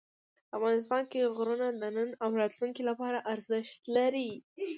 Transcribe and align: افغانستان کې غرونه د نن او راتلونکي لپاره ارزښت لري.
افغانستان 0.57 1.03
کې 1.11 1.31
غرونه 1.35 1.67
د 1.81 1.83
نن 1.95 2.09
او 2.23 2.29
راتلونکي 2.41 2.81
لپاره 2.89 3.25
ارزښت 3.33 3.79
لري. 3.97 4.31